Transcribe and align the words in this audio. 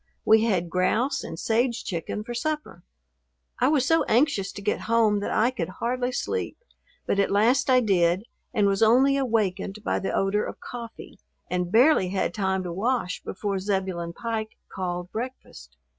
We 0.25 0.45
had 0.45 0.71
grouse 0.71 1.23
and 1.23 1.37
sage 1.37 1.83
chicken 1.83 2.23
for 2.23 2.33
supper. 2.33 2.81
I 3.59 3.67
was 3.67 3.85
so 3.85 4.01
anxious 4.05 4.51
to 4.53 4.59
get 4.63 4.81
home 4.89 5.19
that 5.19 5.29
I 5.29 5.51
could 5.51 5.69
hardly 5.69 6.11
sleep, 6.11 6.57
but 7.05 7.19
at 7.19 7.29
last 7.29 7.69
I 7.69 7.81
did 7.81 8.23
and 8.51 8.65
was 8.65 8.81
only 8.81 9.15
awakened 9.15 9.83
by 9.85 9.99
the 9.99 10.11
odor 10.11 10.43
of 10.43 10.59
coffee, 10.59 11.19
and 11.51 11.71
barely 11.71 12.09
had 12.09 12.33
time 12.33 12.63
to 12.63 12.73
wash 12.73 13.21
before 13.21 13.59
Zebulon 13.59 14.13
Pike 14.13 14.57
called 14.73 15.11
breakfast. 15.11 15.77